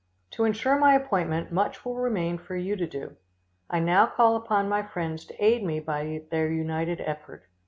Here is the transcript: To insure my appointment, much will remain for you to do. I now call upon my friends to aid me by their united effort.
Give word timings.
To 0.31 0.45
insure 0.45 0.79
my 0.79 0.95
appointment, 0.95 1.51
much 1.51 1.85
will 1.85 1.93
remain 1.93 2.39
for 2.39 2.55
you 2.55 2.75
to 2.75 2.87
do. 2.87 3.17
I 3.69 3.79
now 3.79 4.07
call 4.07 4.35
upon 4.35 4.67
my 4.67 4.81
friends 4.81 5.25
to 5.25 5.35
aid 5.37 5.63
me 5.63 5.79
by 5.79 6.23
their 6.31 6.49
united 6.51 7.01
effort. 7.01 7.43